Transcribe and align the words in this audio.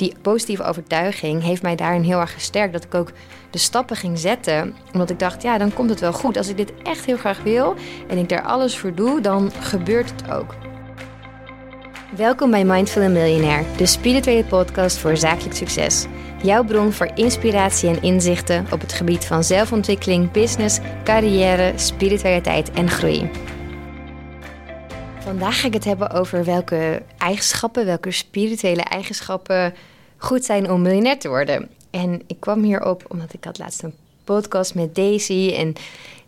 die 0.00 0.14
positieve 0.22 0.62
overtuiging 0.62 1.42
heeft 1.42 1.62
mij 1.62 1.76
daarin 1.76 2.02
heel 2.02 2.20
erg 2.20 2.32
gesterkt. 2.32 2.72
Dat 2.72 2.84
ik 2.84 2.94
ook 2.94 3.12
de 3.50 3.58
stappen 3.58 3.96
ging 3.96 4.18
zetten. 4.18 4.74
Omdat 4.92 5.10
ik 5.10 5.18
dacht, 5.18 5.42
ja, 5.42 5.58
dan 5.58 5.72
komt 5.72 5.90
het 5.90 6.00
wel 6.00 6.12
goed. 6.12 6.36
Als 6.36 6.48
ik 6.48 6.56
dit 6.56 6.72
echt 6.82 7.04
heel 7.04 7.16
graag 7.16 7.42
wil 7.42 7.74
en 8.08 8.18
ik 8.18 8.28
daar 8.28 8.42
alles 8.42 8.78
voor 8.78 8.94
doe, 8.94 9.20
dan 9.20 9.52
gebeurt 9.60 10.10
het 10.10 10.30
ook. 10.30 10.54
Welkom 12.16 12.50
bij 12.50 12.64
Mindful 12.64 13.10
Millionaire, 13.10 13.64
de 13.76 13.86
spirituele 13.86 14.44
podcast 14.44 14.98
voor 14.98 15.16
zakelijk 15.16 15.56
succes. 15.56 16.06
Jouw 16.42 16.64
bron 16.64 16.92
voor 16.92 17.10
inspiratie 17.14 17.88
en 17.88 18.02
inzichten 18.02 18.66
op 18.70 18.80
het 18.80 18.92
gebied 18.92 19.24
van 19.24 19.44
zelfontwikkeling, 19.44 20.30
business, 20.30 20.78
carrière, 21.04 21.72
spiritualiteit 21.76 22.70
en 22.70 22.90
groei. 22.90 23.30
Vandaag 25.18 25.60
ga 25.60 25.66
ik 25.66 25.74
het 25.74 25.84
hebben 25.84 26.10
over 26.10 26.44
welke 26.44 27.02
eigenschappen, 27.18 27.86
welke 27.86 28.10
spirituele 28.10 28.82
eigenschappen 28.82 29.74
goed 30.20 30.44
zijn 30.44 30.70
om 30.70 30.82
miljonair 30.82 31.18
te 31.18 31.28
worden. 31.28 31.68
En 31.90 32.22
ik 32.26 32.40
kwam 32.40 32.62
hierop 32.62 33.04
omdat 33.08 33.32
ik 33.32 33.44
had 33.44 33.58
laatst 33.58 33.82
een 33.82 33.94
podcast 34.24 34.74
met 34.74 34.94
Daisy 34.94 35.52
en 35.56 35.74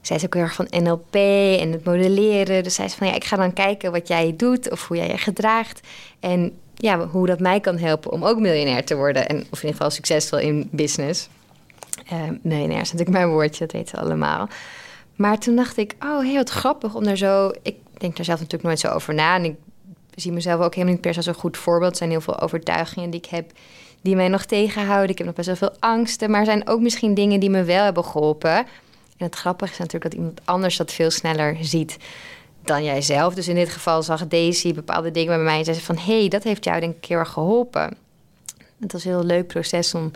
zij 0.01 0.17
is 0.17 0.25
ook 0.25 0.35
heel 0.35 0.43
erg 0.43 0.55
van 0.55 0.67
NLP 0.71 1.15
en 1.61 1.73
het 1.73 1.85
modelleren. 1.85 2.63
Dus 2.63 2.75
zij 2.75 2.89
zei 2.89 2.99
van 2.99 3.07
ja, 3.07 3.15
ik 3.15 3.25
ga 3.25 3.37
dan 3.37 3.53
kijken 3.53 3.93
wat 3.93 4.09
jij 4.09 4.35
doet 4.37 4.71
of 4.71 4.89
hoe 4.89 4.97
jij 4.97 5.09
je 5.09 5.19
gedraagt. 5.19 5.81
En 6.21 6.53
ja, 6.75 7.07
hoe 7.07 7.27
dat 7.27 7.41
mij 7.41 7.61
kan 7.61 7.79
helpen 7.79 8.11
om 8.11 8.25
ook 8.25 8.39
miljonair 8.39 8.85
te 8.85 8.97
worden. 8.97 9.29
En 9.29 9.37
of 9.37 9.63
in 9.63 9.69
ieder 9.69 9.71
geval 9.71 9.91
succesvol 9.91 10.39
in 10.39 10.69
business. 10.71 11.29
Uh, 12.13 12.19
miljonair 12.43 12.81
is 12.81 12.93
natuurlijk 12.93 13.19
mijn 13.19 13.29
woordje, 13.29 13.67
dat 13.67 13.73
weten 13.73 13.95
we 13.95 14.01
allemaal. 14.01 14.49
Maar 15.17 15.39
toen 15.39 15.57
dacht 15.57 15.77
ik, 15.77 15.95
oh, 16.01 16.21
heel 16.21 16.37
wat 16.37 16.51
grappig 16.51 16.95
om 16.95 17.05
daar 17.05 17.17
zo... 17.17 17.51
Ik 17.63 17.77
denk 17.99 18.17
daar 18.17 18.25
zelf 18.25 18.39
natuurlijk 18.39 18.65
nooit 18.65 18.81
zo 18.81 18.89
over 18.89 19.15
na. 19.15 19.37
En 19.37 19.45
ik 19.45 19.55
zie 20.15 20.33
mezelf 20.33 20.61
ook 20.61 20.75
helemaal 20.75 20.93
niet 20.93 21.03
per 21.03 21.13
se 21.13 21.19
als 21.19 21.27
een 21.27 21.35
goed 21.35 21.57
voorbeeld. 21.57 21.91
Er 21.91 21.97
zijn 21.97 22.11
heel 22.11 22.21
veel 22.21 22.41
overtuigingen 22.41 23.11
die 23.11 23.21
ik 23.21 23.31
heb 23.31 23.53
die 24.03 24.17
mij 24.17 24.29
nog 24.29 24.45
tegenhouden. 24.45 25.11
Ik 25.11 25.19
heb 25.19 25.27
nog 25.27 25.37
best 25.37 25.47
wel 25.47 25.57
veel 25.57 25.77
angsten. 25.79 26.31
Maar 26.31 26.41
er 26.41 26.47
zijn 26.47 26.69
ook 26.69 26.81
misschien 26.81 27.15
dingen 27.15 27.41
die 27.41 27.51
me 27.51 27.65
wel 27.65 27.85
hebben 27.85 28.05
geholpen. 28.05 28.57
En 29.17 29.29
het 29.29 29.35
grappige 29.35 29.73
is 29.73 29.79
natuurlijk 29.79 30.05
dat 30.05 30.15
iemand 30.15 30.41
anders 30.45 30.77
dat 30.77 30.93
veel 30.93 31.11
sneller 31.11 31.57
ziet 31.61 31.97
dan 32.65 32.85
jijzelf. 32.85 33.35
Dus 33.35 33.49
in 33.49 33.55
dit 33.55 33.69
geval 33.69 34.03
zag 34.03 34.27
Daisy 34.27 34.75
bepaalde 34.75 35.11
dingen 35.11 35.35
bij 35.35 35.45
mij 35.45 35.59
en 35.59 35.65
zei 35.65 35.77
ze 35.77 35.83
van... 35.83 35.99
hé, 35.99 36.19
hey, 36.19 36.29
dat 36.29 36.43
heeft 36.43 36.65
jou 36.65 36.81
denk 36.81 36.97
ik 36.97 37.05
heel 37.05 37.19
erg 37.19 37.31
geholpen. 37.31 37.97
Het 38.81 38.93
was 38.93 39.05
een 39.05 39.11
heel 39.11 39.25
leuk 39.25 39.47
proces 39.47 39.95
om 39.95 40.11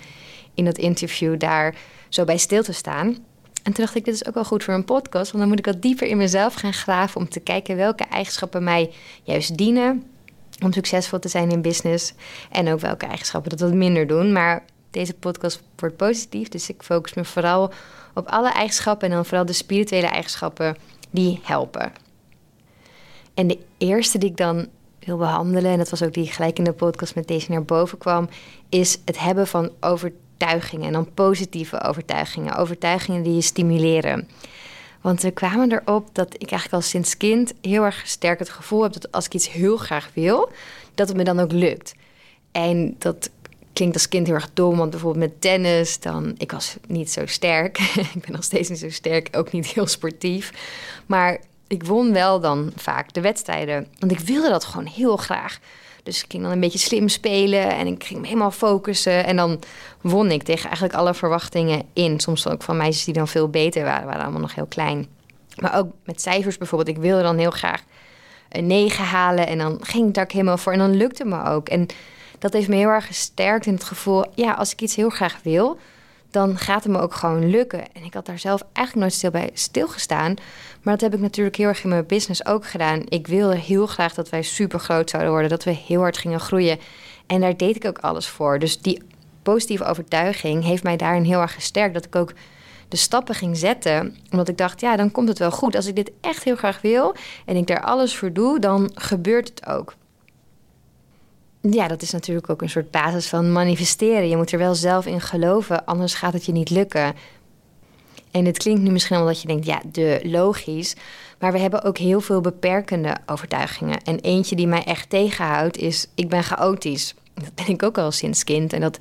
in 0.55 0.65
dat 0.65 0.79
interview 0.79 1.39
daar 1.39 1.75
zo 2.09 2.25
bij 2.25 2.37
stil 2.37 2.63
te 2.63 2.73
staan. 2.73 3.07
En 3.63 3.73
toen 3.73 3.85
dacht 3.85 3.95
ik, 3.95 4.05
dit 4.05 4.15
is 4.15 4.27
ook 4.27 4.35
wel 4.35 4.45
goed 4.45 4.65
voor 4.65 4.75
een 4.75 4.85
podcast... 4.85 5.31
want 5.31 5.39
dan 5.39 5.49
moet 5.49 5.59
ik 5.59 5.67
wat 5.67 5.83
dieper 5.83 6.07
in 6.07 6.17
mezelf 6.17 6.55
gaan 6.55 6.73
graven... 6.73 7.21
om 7.21 7.29
te 7.29 7.41
kijken 7.41 7.77
welke 7.77 8.05
eigenschappen 8.05 8.65
mij 8.65 8.91
juist 9.23 9.57
dienen... 9.57 10.05
om 10.65 10.73
succesvol 10.73 11.19
te 11.19 11.29
zijn 11.29 11.51
in 11.51 11.63
business. 11.63 12.13
En 12.51 12.73
ook 12.73 12.81
welke 12.81 13.07
eigenschappen 13.07 13.51
dat 13.51 13.61
wat 13.61 13.73
minder 13.73 14.07
doen. 14.07 14.33
Maar 14.33 14.65
deze 14.91 15.15
podcast 15.15 15.63
wordt 15.77 15.97
positief, 15.97 16.49
dus 16.49 16.69
ik 16.69 16.83
focus 16.83 17.15
me 17.15 17.25
vooral 17.25 17.73
op 18.15 18.29
alle 18.29 18.51
eigenschappen... 18.51 19.09
en 19.09 19.15
dan 19.15 19.25
vooral 19.25 19.47
de 19.47 19.53
spirituele 19.53 20.07
eigenschappen 20.07 20.77
die 21.11 21.41
helpen. 21.43 21.93
En 23.35 23.47
de 23.47 23.59
eerste 23.79 24.19
die 24.19 24.31
ik 24.31 24.37
dan 24.37 24.67
wil 24.99 25.17
behandelen, 25.17 25.71
en 25.71 25.79
dat 25.79 25.91
was 25.91 26.03
ook 26.03 26.15
die 26.15 26.27
gelijk 26.27 26.59
in 26.59 26.65
de 26.65 26.73
podcast 26.73 27.15
met 27.15 27.29
deze 27.29 27.51
naar 27.51 27.65
boven 27.65 27.99
kwam, 27.99 28.29
is 28.69 28.99
het 29.05 29.19
hebben 29.19 29.47
van 29.47 29.71
overtuigingen. 29.81 30.87
En 30.87 30.93
dan 30.93 31.15
positieve 31.15 31.83
overtuigingen. 31.83 32.57
Overtuigingen 32.57 33.23
die 33.23 33.35
je 33.35 33.41
stimuleren. 33.41 34.29
Want 35.07 35.23
we 35.23 35.31
kwamen 35.31 35.73
erop 35.73 36.09
dat 36.13 36.35
ik 36.35 36.51
eigenlijk 36.51 36.73
al 36.73 36.81
sinds 36.81 37.17
kind 37.17 37.53
heel 37.61 37.85
erg 37.85 38.03
sterk 38.07 38.39
het 38.39 38.49
gevoel 38.49 38.83
heb 38.83 38.93
dat 38.93 39.13
als 39.13 39.27
ik 39.27 39.35
iets 39.35 39.51
heel 39.51 39.77
graag 39.77 40.11
wil, 40.15 40.51
dat 40.95 41.09
het 41.09 41.17
me 41.17 41.25
dan 41.25 41.41
ook 41.41 41.53
lukt. 41.53 41.95
En 42.53 42.97
dat 42.99 43.31
klinkt 43.73 43.95
als 43.95 44.09
kind 44.09 44.27
heel 44.27 44.35
erg 44.35 44.51
dom, 44.55 44.77
want 44.77 44.91
bijvoorbeeld 44.91 45.25
met 45.25 45.41
tennis, 45.41 46.01
dan, 46.01 46.35
ik 46.39 46.53
was 46.53 46.77
niet 46.87 47.11
zo 47.11 47.27
sterk. 47.27 47.79
ik 48.15 48.21
ben 48.21 48.33
nog 48.33 48.45
steeds 48.45 48.69
niet 48.69 48.79
zo 48.79 48.91
sterk, 48.91 49.29
ook 49.37 49.53
niet 49.53 49.67
heel 49.67 49.87
sportief. 49.87 50.53
Maar 51.07 51.41
ik 51.67 51.85
won 51.85 52.13
wel 52.13 52.41
dan 52.41 52.73
vaak 52.77 53.13
de 53.13 53.21
wedstrijden. 53.21 53.87
Want 53.99 54.13
ik 54.13 54.19
wilde 54.19 54.49
dat 54.49 54.65
gewoon 54.65 54.87
heel 54.87 55.17
graag. 55.17 55.59
Dus 56.07 56.23
ik 56.23 56.31
ging 56.31 56.43
dan 56.43 56.53
een 56.53 56.61
beetje 56.61 56.79
slim 56.79 57.09
spelen 57.09 57.69
en 57.71 57.87
ik 57.87 58.05
ging 58.05 58.21
me 58.21 58.27
helemaal 58.27 58.51
focussen. 58.51 59.25
En 59.25 59.37
dan 59.37 59.61
won 60.01 60.31
ik 60.31 60.43
tegen 60.43 60.65
eigenlijk 60.65 60.95
alle 60.95 61.15
verwachtingen 61.15 61.83
in. 61.93 62.21
Soms 62.21 62.49
ook 62.49 62.63
van 62.63 62.77
meisjes 62.77 63.05
die 63.05 63.15
dan 63.15 63.29
veel 63.29 63.49
beter 63.49 63.85
waren, 63.85 64.07
waren 64.07 64.23
allemaal 64.23 64.41
nog 64.41 64.55
heel 64.55 64.67
klein. 64.67 65.07
Maar 65.61 65.79
ook 65.79 65.87
met 66.05 66.21
cijfers 66.21 66.59
bijvoorbeeld. 66.59 66.97
Ik 66.97 67.03
wilde 67.03 67.23
dan 67.23 67.39
heel 67.39 67.51
graag 67.51 67.83
een 68.49 68.67
9 68.67 69.05
halen 69.05 69.47
en 69.47 69.59
dan 69.59 69.79
ging 69.83 70.09
ik 70.09 70.15
daar 70.15 70.29
helemaal 70.29 70.59
voor. 70.59 70.73
En 70.73 70.79
dan 70.79 70.97
lukte 70.97 71.25
me 71.25 71.45
ook. 71.45 71.69
En 71.69 71.87
dat 72.39 72.53
heeft 72.53 72.69
me 72.69 72.77
heel 72.77 72.89
erg 72.89 73.07
gesterkt 73.07 73.67
in 73.67 73.75
het 73.75 73.85
gevoel... 73.85 74.25
ja, 74.35 74.53
als 74.53 74.73
ik 74.73 74.81
iets 74.81 74.97
heel 74.97 75.11
graag 75.11 75.39
wil, 75.43 75.79
dan 76.37 76.59
gaat 76.59 76.83
het 76.83 76.93
me 76.93 76.99
ook 76.99 77.15
gewoon 77.15 77.51
lukken. 77.51 77.93
En 77.93 78.05
ik 78.05 78.15
had 78.15 78.27
daar 78.27 78.39
zelf 78.39 78.63
eigenlijk 78.73 79.07
nooit 79.07 79.13
stil 79.19 79.31
bij 79.31 79.51
stilgestaan. 79.53 80.35
Maar 80.83 80.93
dat 80.93 81.01
heb 81.01 81.15
ik 81.15 81.21
natuurlijk 81.21 81.57
heel 81.57 81.69
erg 81.69 81.83
in 81.83 81.89
mijn 81.89 82.07
business 82.07 82.47
ook 82.47 82.67
gedaan. 82.67 83.03
Ik 83.09 83.27
wilde 83.27 83.57
heel 83.57 83.87
graag 83.87 84.15
dat 84.15 84.29
wij 84.29 84.43
super 84.43 84.81
groot 84.81 85.11
zouden 85.11 85.33
worden, 85.33 85.51
dat 85.51 85.65
we 85.65 85.71
heel 85.71 86.01
hard 86.01 86.19
gingen 86.19 86.41
groeien. 86.41 86.79
En 87.27 87.41
daar 87.41 87.57
deed 87.57 87.77
ik 87.77 87.85
ook 87.85 87.99
alles 87.99 88.29
voor. 88.29 88.59
Dus 88.59 88.81
die 88.81 89.03
positieve 89.43 89.85
overtuiging 89.85 90.65
heeft 90.65 90.83
mij 90.83 90.97
daarin 90.97 91.25
heel 91.25 91.41
erg 91.41 91.55
gesterkt. 91.55 91.95
Dat 91.95 92.05
ik 92.05 92.17
ook 92.17 92.33
de 92.89 92.97
stappen 92.97 93.35
ging 93.35 93.57
zetten. 93.57 94.17
Omdat 94.31 94.49
ik 94.49 94.57
dacht, 94.59 94.81
ja, 94.81 94.97
dan 94.97 95.11
komt 95.11 95.29
het 95.29 95.39
wel 95.39 95.51
goed. 95.51 95.77
Als 95.77 95.87
ik 95.87 95.97
dit 95.97 96.11
echt 96.21 96.43
heel 96.43 96.57
graag 96.57 96.81
wil 96.81 97.15
en 97.45 97.57
ik 97.57 97.67
daar 97.67 97.83
alles 97.83 98.17
voor 98.17 98.33
doe, 98.33 98.59
dan 98.59 98.91
gebeurt 98.95 99.49
het 99.49 99.67
ook. 99.67 99.95
Ja, 101.71 101.89
dat 101.89 102.03
is 102.03 102.11
natuurlijk 102.11 102.51
ook 102.51 102.63
een 102.63 102.71
soort 102.71 102.91
basis 102.91 103.27
van 103.29 103.53
manifesteren. 103.53 104.29
Je 104.29 104.37
moet 104.37 104.53
er 104.53 104.59
wel 104.59 104.75
zelf 104.75 105.07
in 105.07 105.21
geloven, 105.21 105.85
anders 105.85 106.15
gaat 106.15 106.33
het 106.33 106.45
je 106.45 106.53
niet 106.53 106.71
lukken. 106.71 107.15
En 108.31 108.45
het 108.45 108.59
klinkt 108.59 108.81
nu 108.81 108.91
misschien 108.91 109.17
omdat 109.17 109.43
je 109.43 109.49
denkt, 109.49 109.67
ja, 109.67 109.81
de 109.93 110.21
logisch. 110.23 110.95
Maar 111.39 111.53
we 111.53 111.59
hebben 111.59 111.83
ook 111.83 111.99
heel 111.99 112.21
veel 112.21 112.41
beperkende 112.41 113.17
overtuigingen. 113.27 114.03
En 114.05 114.21
eentje 114.21 114.57
die 114.57 114.67
mij 114.67 114.85
echt 114.85 115.11
tegenhoudt 115.11 115.77
is, 115.77 116.07
ik 116.15 116.29
ben 116.29 116.43
chaotisch. 116.43 117.15
Dat 117.35 117.55
ben 117.55 117.69
ik 117.69 117.83
ook 117.83 117.99
al 117.99 118.13
sinds 118.13 118.45
kind. 118.45 118.73
En 118.73 118.81
dat 118.81 118.99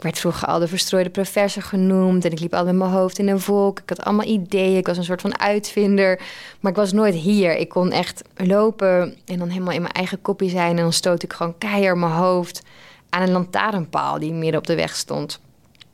ik 0.00 0.06
werd 0.06 0.18
vroeger 0.18 0.48
al 0.48 0.58
de 0.58 0.68
verstrooide 0.68 1.10
professor 1.10 1.62
genoemd. 1.62 2.24
En 2.24 2.30
ik 2.30 2.40
liep 2.40 2.54
al 2.54 2.64
met 2.64 2.74
mijn 2.74 2.90
hoofd 2.90 3.18
in 3.18 3.28
een 3.28 3.40
volk. 3.40 3.78
Ik 3.78 3.88
had 3.88 4.04
allemaal 4.04 4.26
ideeën. 4.26 4.76
Ik 4.76 4.86
was 4.86 4.96
een 4.96 5.04
soort 5.04 5.20
van 5.20 5.40
uitvinder. 5.40 6.20
Maar 6.60 6.70
ik 6.70 6.78
was 6.78 6.92
nooit 6.92 7.14
hier. 7.14 7.56
Ik 7.56 7.68
kon 7.68 7.90
echt 7.90 8.22
lopen 8.36 9.16
en 9.24 9.38
dan 9.38 9.48
helemaal 9.48 9.74
in 9.74 9.82
mijn 9.82 9.94
eigen 9.94 10.22
kopje 10.22 10.48
zijn. 10.48 10.76
En 10.76 10.82
dan 10.82 10.92
stoot 10.92 11.22
ik 11.22 11.32
gewoon 11.32 11.58
keihard 11.58 11.96
mijn 11.96 12.12
hoofd 12.12 12.62
aan 13.08 13.22
een 13.22 13.30
lantaarnpaal 13.30 14.18
die 14.18 14.32
midden 14.32 14.60
op 14.60 14.66
de 14.66 14.74
weg 14.74 14.96
stond. 14.96 15.40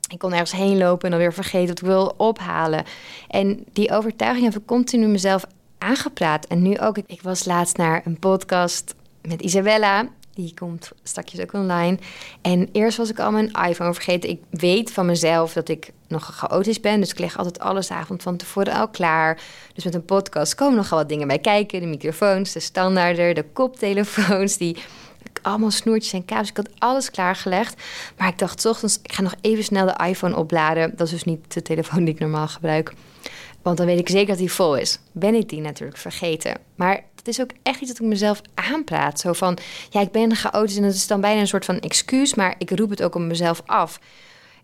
Ik 0.09 0.19
kon 0.19 0.33
ergens 0.33 0.53
heen 0.53 0.79
lopen 0.79 1.05
en 1.05 1.11
dan 1.11 1.21
weer 1.21 1.33
vergeten 1.33 1.69
wat 1.69 1.79
ik 1.79 1.87
wil 1.87 2.15
ophalen. 2.17 2.85
En 3.29 3.65
die 3.73 3.91
overtuiging 3.91 4.45
heb 4.45 4.61
ik 4.61 4.67
continu 4.67 5.07
mezelf 5.07 5.45
aangepraat. 5.79 6.47
En 6.47 6.63
nu 6.63 6.79
ook. 6.79 6.99
Ik 7.07 7.23
was 7.23 7.45
laatst 7.45 7.77
naar 7.77 8.03
een 8.05 8.19
podcast 8.19 8.95
met 9.23 9.43
Isabella. 9.43 10.09
Die 10.37 10.55
komt 10.55 10.93
straks 11.03 11.41
ook 11.41 11.53
online. 11.53 11.99
En 12.43 12.69
eerst 12.73 12.97
was 12.97 13.11
ik 13.11 13.19
al 13.19 13.31
mijn 13.31 13.51
iPhone 13.69 13.95
vergeten. 13.95 14.31
Ik 14.31 14.41
weet 14.51 14.93
van 14.93 15.07
mezelf 15.07 15.53
dat 15.53 15.69
ik 15.69 15.93
nog 16.09 16.25
chaotisch 16.25 16.81
ben. 16.81 17.01
Dus 17.01 17.11
ik 17.11 17.19
leg 17.19 17.39
altijd 17.39 17.59
alles 17.59 17.91
avond 17.91 18.23
van 18.23 18.37
tevoren 18.37 18.73
al 18.73 18.89
klaar. 18.89 19.41
Dus 19.75 19.85
met 19.85 19.95
een 19.95 20.05
podcast 20.05 20.55
komen 20.55 20.77
nogal 20.77 20.99
wat 20.99 21.09
dingen 21.09 21.27
bij 21.27 21.39
kijken. 21.39 21.81
De 21.81 21.87
microfoons, 21.87 22.53
de 22.53 22.61
standaarden, 22.61 23.35
de 23.35 23.45
koptelefoons. 23.53 24.57
Die 24.57 24.77
allemaal 25.43 25.71
snoertjes 25.71 26.13
en 26.13 26.25
kabels. 26.25 26.49
Ik 26.49 26.57
had 26.57 26.71
alles 26.79 27.11
klaargelegd. 27.11 27.83
Maar 28.17 28.29
ik 28.29 28.39
dacht, 28.39 28.67
ochtends, 28.67 28.99
ik 29.03 29.13
ga 29.13 29.23
nog 29.23 29.35
even 29.41 29.65
snel 29.65 29.87
de 29.87 30.05
iPhone 30.07 30.37
opladen. 30.37 30.97
Dat 30.97 31.07
is 31.07 31.13
dus 31.13 31.25
niet 31.25 31.55
de 31.55 31.63
telefoon 31.63 32.05
die 32.05 32.15
ik 32.15 32.21
normaal 32.21 32.49
gebruik. 32.49 32.93
Want 33.63 33.77
dan 33.77 33.87
weet 33.87 33.99
ik 33.99 34.09
zeker 34.09 34.29
dat 34.29 34.39
die 34.39 34.53
vol 34.53 34.77
is. 34.77 34.99
Ben 35.13 35.35
ik 35.35 35.49
die 35.49 35.61
natuurlijk 35.61 35.99
vergeten. 35.99 36.59
Maar 36.75 37.05
het 37.27 37.35
is 37.35 37.43
ook 37.43 37.51
echt 37.63 37.81
iets 37.81 37.91
dat 37.91 38.01
ik 38.01 38.07
mezelf 38.07 38.43
aanpraat. 38.55 39.21
Zo 39.21 39.33
van, 39.33 39.59
ja, 39.91 40.01
ik 40.01 40.11
ben 40.11 40.37
chaotisch 40.37 40.77
en 40.77 40.83
dat 40.83 40.95
is 40.95 41.07
dan 41.07 41.21
bijna 41.21 41.41
een 41.41 41.47
soort 41.47 41.65
van 41.65 41.79
excuus. 41.79 42.35
Maar 42.35 42.55
ik 42.59 42.71
roep 42.71 42.91
het 42.91 43.03
ook 43.03 43.15
op 43.15 43.21
mezelf 43.21 43.63
af. 43.67 44.01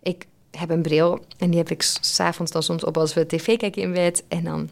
Ik 0.01 0.25
heb 0.51 0.69
een 0.69 0.81
bril 0.81 1.25
en 1.37 1.49
die 1.49 1.59
heb 1.59 1.69
ik 1.69 1.81
s'avonds 1.81 2.51
dan 2.51 2.63
soms 2.63 2.83
op 2.83 2.97
als 2.97 3.13
we 3.13 3.25
tv 3.25 3.57
kijken 3.57 3.81
in 3.81 3.93
bed. 3.93 4.23
En 4.27 4.43
dan 4.43 4.69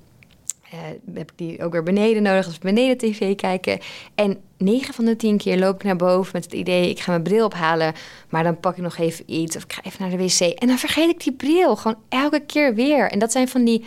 uh, 0.74 0.80
heb 1.14 1.32
ik 1.32 1.38
die 1.38 1.64
ook 1.64 1.72
weer 1.72 1.84
beneden 1.84 2.24
nodig 2.24 2.46
als 2.46 2.54
we 2.54 2.62
beneden 2.62 2.98
tv 2.98 3.36
kijken. 3.36 3.80
En 4.16 4.38
9 4.58 4.94
van 4.94 5.06
de 5.06 5.16
10 5.16 5.38
keer 5.38 5.60
loop 5.60 5.76
ik 5.76 5.84
naar 5.84 5.96
boven 5.96 6.32
met 6.34 6.44
het 6.44 6.54
idee... 6.54 6.90
ik 6.90 7.00
ga 7.00 7.12
mijn 7.12 7.24
bril 7.24 7.46
ophalen, 7.46 7.94
maar 8.30 8.44
dan 8.44 8.60
pak 8.60 8.78
ik 8.78 8.84
nog 8.84 8.98
even 8.98 9.24
iets... 9.28 9.56
of 9.56 9.64
ik 9.64 9.74
ga 9.74 9.82
even 9.84 10.02
naar 10.02 10.18
de 10.18 10.24
wc 10.24 10.40
en 10.40 10.68
dan 10.68 10.78
vergeet 10.78 11.10
ik 11.10 11.24
die 11.24 11.34
bril. 11.34 11.76
Gewoon 11.76 11.98
elke 12.10 12.40
keer 12.40 12.76
weer. 12.76 13.12
En 13.12 13.20
dat 13.20 13.32
zijn 13.32 13.48
van 13.48 13.64
die 13.64 13.86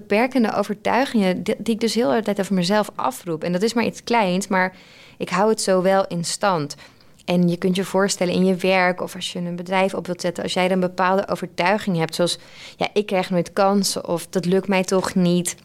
beperkende 0.00 0.54
overtuigingen... 0.54 1.42
die, 1.42 1.54
ik 1.64 1.80
dus 1.80 1.94
heel 1.94 2.10
de 2.10 2.22
tijd 2.22 2.40
over 2.40 2.54
mezelf 2.54 2.90
afroep. 2.94 3.44
En 3.44 3.52
dat 3.52 3.62
is 3.62 3.74
maar 3.74 3.84
iets 3.84 4.04
kleins, 4.04 4.48
maar 4.48 4.76
ik 5.18 5.28
hou 5.28 5.48
het 5.48 5.60
zo 5.60 5.82
wel 5.82 6.06
in 6.06 6.24
stand... 6.24 6.76
En 7.24 7.48
je 7.48 7.56
kunt 7.56 7.76
je 7.76 7.84
voorstellen 7.84 8.34
in 8.34 8.44
je 8.44 8.54
werk 8.54 9.00
of 9.00 9.14
als 9.14 9.32
je 9.32 9.38
een 9.38 9.56
bedrijf 9.56 9.94
op 9.94 10.06
wilt 10.06 10.20
zetten, 10.20 10.42
als 10.42 10.52
jij 10.52 10.70
een 10.70 10.80
bepaalde 10.80 11.28
overtuiging 11.28 11.96
hebt, 11.96 12.14
zoals 12.14 12.38
ja, 12.76 12.88
ik 12.92 13.06
krijg 13.06 13.30
nooit 13.30 13.52
kansen 13.52 14.08
of 14.08 14.26
dat 14.26 14.44
lukt 14.44 14.68
mij 14.68 14.84
toch 14.84 15.14
niet 15.14 15.56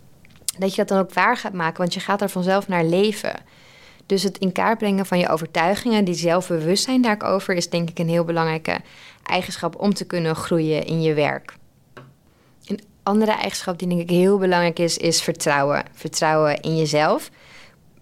dat 0.58 0.70
je 0.70 0.76
dat 0.76 0.88
dan 0.88 1.00
ook 1.00 1.14
waar 1.14 1.38
gaat 1.38 1.54
maken, 1.54 1.78
want 1.78 1.94
je 1.94 2.00
gaat 2.00 2.22
er 2.22 2.30
vanzelf 2.30 2.68
naar 2.68 2.86
leven. 2.86 3.34
Dus 4.06 4.24
het 4.24 4.38
in 4.38 4.52
kaart 4.52 4.78
brengen 4.78 5.06
van 5.06 5.20
je 5.20 5.30
overtuigingen, 5.30 6.06
die 6.06 6.14
zelfbewustzijn 6.14 7.02
daarover, 7.02 7.54
is 7.54 7.70
denk 7.70 7.90
ik 7.90 8.00
een 8.00 8.10
heel 8.10 8.24
belangrijke 8.24 8.80
eigenschap 9.24 9.76
om 9.76 9.94
te 9.94 10.06
kunnen 10.06 10.36
groeien 10.36 10.86
in 10.86 11.02
je 11.02 11.14
werk. 11.14 11.54
Andere 13.10 13.32
eigenschap 13.32 13.80
die 13.80 13.88
denk 13.88 14.02
ik 14.02 14.10
heel 14.10 14.38
belangrijk 14.38 14.80
is, 14.80 14.98
is 14.98 15.22
vertrouwen. 15.22 15.84
Vertrouwen 15.94 16.62
in 16.62 16.78
jezelf. 16.78 17.30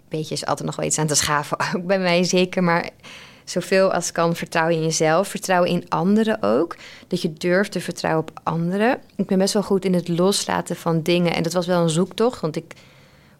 Beetje 0.08 0.34
is 0.34 0.46
altijd 0.46 0.66
nog 0.66 0.76
wel 0.76 0.86
iets 0.86 0.98
aan 0.98 1.06
te 1.06 1.14
schaven, 1.14 1.58
ook 1.76 1.86
bij 1.86 1.98
mij 1.98 2.24
zeker, 2.24 2.62
maar 2.62 2.90
zoveel 3.44 3.92
als 3.92 4.12
kan 4.12 4.36
vertrouwen 4.36 4.74
in 4.74 4.82
jezelf, 4.82 5.28
vertrouwen 5.28 5.70
in 5.70 5.88
anderen 5.88 6.42
ook. 6.42 6.76
Dat 7.06 7.22
je 7.22 7.32
durft 7.32 7.72
te 7.72 7.80
vertrouwen 7.80 8.22
op 8.28 8.40
anderen. 8.42 9.00
Ik 9.16 9.26
ben 9.26 9.38
best 9.38 9.52
wel 9.52 9.62
goed 9.62 9.84
in 9.84 9.94
het 9.94 10.08
loslaten 10.08 10.76
van 10.76 11.02
dingen 11.02 11.34
en 11.34 11.42
dat 11.42 11.52
was 11.52 11.66
wel 11.66 11.82
een 11.82 11.90
zoektocht, 11.90 12.40
want 12.40 12.56
ik 12.56 12.64
op 12.64 12.70
een 12.70 12.78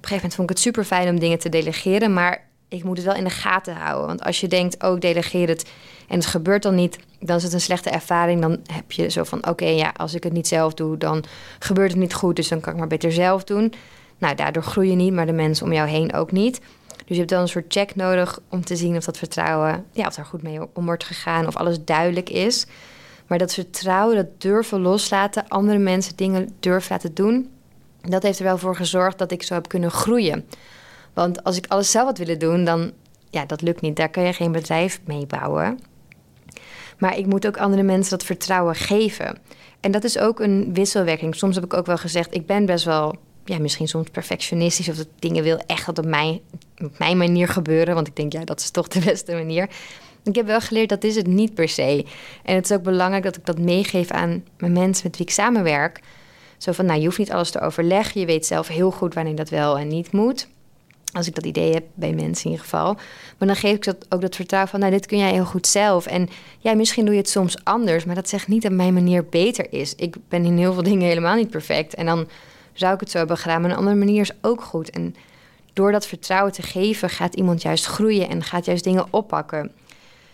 gegeven 0.08 0.16
moment 0.16 0.34
vond 0.34 0.50
ik 0.50 0.56
het 0.56 0.64
super 0.64 0.84
fijn 0.84 1.08
om 1.08 1.18
dingen 1.18 1.38
te 1.38 1.48
delegeren, 1.48 2.12
maar 2.12 2.47
ik 2.68 2.84
moet 2.84 2.96
het 2.96 3.06
wel 3.06 3.14
in 3.14 3.24
de 3.24 3.30
gaten 3.30 3.74
houden. 3.74 4.06
Want 4.06 4.24
als 4.24 4.40
je 4.40 4.48
denkt, 4.48 4.82
oh, 4.82 4.94
ik 4.94 5.00
delegeer 5.00 5.48
het 5.48 5.70
en 6.08 6.16
het 6.16 6.26
gebeurt 6.26 6.62
dan 6.62 6.74
niet, 6.74 6.98
dan 7.20 7.36
is 7.36 7.42
het 7.42 7.52
een 7.52 7.60
slechte 7.60 7.90
ervaring. 7.90 8.40
Dan 8.40 8.58
heb 8.72 8.92
je 8.92 9.10
zo 9.10 9.24
van, 9.24 9.46
oké, 9.48 9.66
ja, 9.66 9.92
als 9.96 10.14
ik 10.14 10.22
het 10.24 10.32
niet 10.32 10.48
zelf 10.48 10.74
doe, 10.74 10.96
dan 10.96 11.24
gebeurt 11.58 11.90
het 11.90 12.00
niet 12.00 12.14
goed. 12.14 12.36
Dus 12.36 12.48
dan 12.48 12.60
kan 12.60 12.72
ik 12.72 12.78
maar 12.78 12.88
beter 12.88 13.12
zelf 13.12 13.44
doen. 13.44 13.72
Nou, 14.18 14.34
daardoor 14.34 14.62
groei 14.62 14.90
je 14.90 14.96
niet, 14.96 15.12
maar 15.12 15.26
de 15.26 15.32
mensen 15.32 15.66
om 15.66 15.72
jou 15.72 15.88
heen 15.88 16.12
ook 16.12 16.32
niet. 16.32 16.60
Dus 16.96 17.16
je 17.16 17.22
hebt 17.22 17.28
dan 17.28 17.40
een 17.40 17.48
soort 17.48 17.72
check 17.72 17.94
nodig 17.94 18.40
om 18.48 18.64
te 18.64 18.76
zien 18.76 18.96
of 18.96 19.04
dat 19.04 19.18
vertrouwen, 19.18 19.84
ja, 19.92 20.06
of 20.06 20.14
daar 20.14 20.24
goed 20.24 20.42
mee 20.42 20.60
om 20.72 20.84
wordt 20.84 21.04
gegaan, 21.04 21.46
of 21.46 21.56
alles 21.56 21.84
duidelijk 21.84 22.30
is. 22.30 22.66
Maar 23.26 23.38
dat 23.38 23.54
vertrouwen, 23.54 24.16
dat 24.16 24.40
durven 24.40 24.80
loslaten, 24.80 25.48
andere 25.48 25.78
mensen 25.78 26.16
dingen 26.16 26.56
durven 26.60 26.92
laten 26.92 27.14
doen, 27.14 27.50
dat 28.00 28.22
heeft 28.22 28.38
er 28.38 28.44
wel 28.44 28.58
voor 28.58 28.76
gezorgd 28.76 29.18
dat 29.18 29.30
ik 29.30 29.42
zo 29.42 29.54
heb 29.54 29.68
kunnen 29.68 29.90
groeien. 29.90 30.44
Want 31.18 31.44
als 31.44 31.56
ik 31.56 31.66
alles 31.66 31.90
zelf 31.90 32.06
had 32.06 32.18
willen 32.18 32.38
doen, 32.38 32.64
dan, 32.64 32.92
ja, 33.30 33.44
dat 33.44 33.62
lukt 33.62 33.80
niet. 33.80 33.96
Daar 33.96 34.08
kan 34.08 34.22
je 34.22 34.32
geen 34.32 34.52
bedrijf 34.52 35.00
mee 35.04 35.26
bouwen. 35.26 35.78
Maar 36.98 37.16
ik 37.16 37.26
moet 37.26 37.46
ook 37.46 37.56
andere 37.56 37.82
mensen 37.82 38.10
dat 38.10 38.26
vertrouwen 38.26 38.74
geven. 38.74 39.38
En 39.80 39.90
dat 39.90 40.04
is 40.04 40.18
ook 40.18 40.40
een 40.40 40.74
wisselwerking. 40.74 41.34
Soms 41.34 41.54
heb 41.54 41.64
ik 41.64 41.74
ook 41.74 41.86
wel 41.86 41.96
gezegd, 41.96 42.34
ik 42.34 42.46
ben 42.46 42.66
best 42.66 42.84
wel, 42.84 43.16
ja, 43.44 43.58
misschien 43.58 43.88
soms 43.88 44.08
perfectionistisch 44.10 44.88
of 44.88 44.96
dat 44.96 45.08
dingen 45.18 45.42
wil 45.42 45.58
echt 45.66 45.86
dat 45.86 45.98
op 45.98 46.06
mijn, 46.06 46.40
op 46.84 46.98
mijn 46.98 47.16
manier 47.16 47.48
gebeuren. 47.48 47.94
Want 47.94 48.06
ik 48.06 48.16
denk, 48.16 48.32
ja, 48.32 48.44
dat 48.44 48.60
is 48.60 48.70
toch 48.70 48.88
de 48.88 49.00
beste 49.10 49.32
manier. 49.32 49.68
Ik 50.24 50.34
heb 50.34 50.46
wel 50.46 50.60
geleerd 50.60 50.88
dat 50.88 51.04
is 51.04 51.16
het 51.16 51.26
niet 51.26 51.54
per 51.54 51.68
se. 51.68 52.04
En 52.44 52.54
het 52.54 52.70
is 52.70 52.76
ook 52.76 52.82
belangrijk 52.82 53.24
dat 53.24 53.36
ik 53.36 53.46
dat 53.46 53.58
meegeef 53.58 54.10
aan 54.10 54.44
mijn 54.58 54.72
mensen 54.72 55.06
met 55.06 55.16
wie 55.16 55.26
ik 55.26 55.32
samenwerk. 55.32 56.00
Zo 56.58 56.72
van, 56.72 56.86
nou, 56.86 56.98
je 56.98 57.04
hoeft 57.04 57.18
niet 57.18 57.32
alles 57.32 57.50
te 57.50 57.60
overleggen. 57.60 58.20
Je 58.20 58.26
weet 58.26 58.46
zelf 58.46 58.68
heel 58.68 58.90
goed 58.90 59.14
wanneer 59.14 59.36
dat 59.36 59.48
wel 59.48 59.78
en 59.78 59.88
niet 59.88 60.12
moet. 60.12 60.48
Als 61.12 61.26
ik 61.26 61.34
dat 61.34 61.46
idee 61.46 61.72
heb 61.72 61.84
bij 61.94 62.12
mensen 62.12 62.44
in 62.44 62.50
ieder 62.50 62.64
geval. 62.64 62.94
Maar 63.38 63.48
dan 63.48 63.56
geef 63.56 63.76
ik 63.76 63.94
ook 64.08 64.20
dat 64.20 64.36
vertrouwen 64.36 64.70
van, 64.70 64.80
nou, 64.80 64.92
dit 64.92 65.06
kun 65.06 65.18
jij 65.18 65.32
heel 65.32 65.44
goed 65.44 65.66
zelf. 65.66 66.06
En 66.06 66.28
ja, 66.58 66.74
misschien 66.74 67.04
doe 67.04 67.14
je 67.14 67.20
het 67.20 67.30
soms 67.30 67.64
anders, 67.64 68.04
maar 68.04 68.14
dat 68.14 68.28
zegt 68.28 68.48
niet 68.48 68.62
dat 68.62 68.72
mijn 68.72 68.94
manier 68.94 69.24
beter 69.24 69.72
is. 69.72 69.94
Ik 69.94 70.16
ben 70.28 70.44
in 70.44 70.56
heel 70.58 70.72
veel 70.72 70.82
dingen 70.82 71.08
helemaal 71.08 71.36
niet 71.36 71.50
perfect. 71.50 71.94
En 71.94 72.06
dan 72.06 72.28
zou 72.72 72.94
ik 72.94 73.00
het 73.00 73.10
zo 73.10 73.18
hebben 73.18 73.36
gedaan, 73.38 73.60
maar 73.60 73.70
een 73.70 73.76
andere 73.76 73.96
manier 73.96 74.20
is 74.20 74.32
ook 74.40 74.62
goed. 74.62 74.90
En 74.90 75.14
door 75.72 75.92
dat 75.92 76.06
vertrouwen 76.06 76.52
te 76.52 76.62
geven, 76.62 77.10
gaat 77.10 77.34
iemand 77.34 77.62
juist 77.62 77.86
groeien 77.86 78.28
en 78.28 78.42
gaat 78.42 78.64
juist 78.64 78.84
dingen 78.84 79.06
oppakken. 79.10 79.72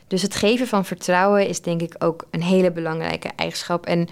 Dus 0.07 0.23
het 0.23 0.35
geven 0.35 0.67
van 0.67 0.85
vertrouwen 0.85 1.49
is 1.49 1.61
denk 1.61 1.83
ik 1.83 1.95
ook 1.99 2.25
een 2.31 2.43
hele 2.43 2.71
belangrijke 2.71 3.31
eigenschap. 3.37 3.87
En 3.87 4.09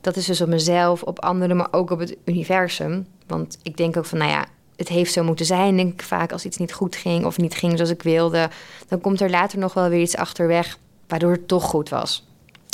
dat 0.00 0.16
is 0.16 0.26
dus 0.26 0.40
op 0.40 0.48
mezelf, 0.48 1.02
op 1.02 1.20
anderen, 1.20 1.56
maar 1.56 1.68
ook 1.70 1.90
op 1.90 1.98
het 1.98 2.16
universum. 2.24 3.06
Want 3.26 3.58
ik 3.62 3.76
denk 3.76 3.96
ook 3.96 4.04
van, 4.04 4.18
nou 4.18 4.30
ja, 4.30 4.46
het 4.76 4.88
heeft 4.88 5.12
zo 5.12 5.22
moeten 5.22 5.46
zijn, 5.46 5.76
denk 5.76 5.92
ik 5.92 6.02
vaak, 6.02 6.32
als 6.32 6.44
iets 6.44 6.56
niet 6.56 6.72
goed 6.72 6.96
ging 6.96 7.24
of 7.24 7.38
niet 7.38 7.54
ging 7.54 7.72
zoals 7.72 7.90
ik 7.90 8.02
wilde. 8.02 8.50
Dan 8.88 9.00
komt 9.00 9.20
er 9.20 9.30
later 9.30 9.58
nog 9.58 9.74
wel 9.74 9.88
weer 9.88 10.00
iets 10.00 10.16
achterweg, 10.16 10.78
waardoor 11.06 11.32
het 11.32 11.48
toch 11.48 11.64
goed 11.64 11.88
was. 11.88 12.26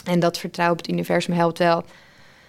En 0.05 0.21
dat 0.21 0.39
vertrouwen 0.39 0.79
op 0.79 0.85
het 0.85 0.93
universum 0.93 1.35
helpt 1.35 1.59
wel. 1.59 1.85